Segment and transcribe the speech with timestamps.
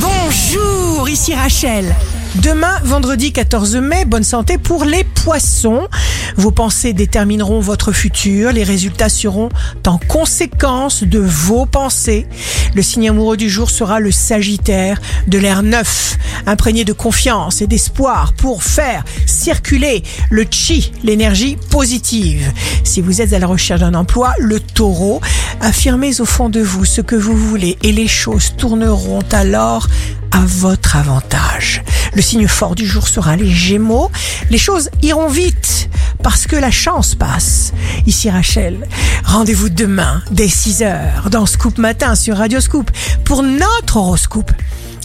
[0.00, 1.94] Bonjour, ici Rachel.
[2.36, 5.88] Demain, vendredi 14 mai, bonne santé pour les poissons.
[6.36, 8.52] Vos pensées détermineront votre futur.
[8.52, 9.48] Les résultats seront
[9.86, 12.26] en conséquence de vos pensées.
[12.74, 17.66] Le signe amoureux du jour sera le Sagittaire, de l'air neuf, imprégné de confiance et
[17.66, 22.52] d'espoir pour faire circuler le chi, l'énergie positive.
[22.84, 25.20] Si vous êtes à la recherche d'un emploi, le taureau,
[25.60, 29.86] affirmez au fond de vous ce que vous voulez et les choses tourneront alors
[30.30, 31.82] à votre avantage.
[32.14, 34.10] Le signe fort du jour sera les Gémeaux.
[34.50, 35.87] Les choses iront vite
[36.28, 37.72] parce que la chance passe.
[38.04, 38.86] Ici Rachel,
[39.24, 42.90] rendez-vous demain dès 6h dans Scoop Matin sur Radio Scoop
[43.24, 44.52] pour notre horoscope.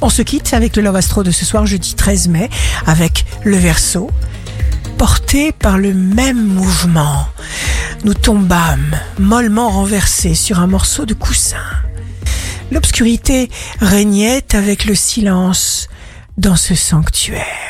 [0.00, 2.48] On se quitte avec le Love Astro de ce soir jeudi 13 mai
[2.86, 4.10] avec le Verseau.
[4.96, 7.28] Porté par le même mouvement,
[8.04, 11.58] nous tombâmes mollement renversés sur un morceau de coussin.
[12.72, 13.50] L'obscurité
[13.82, 15.90] régnait avec le silence
[16.38, 17.69] dans ce sanctuaire.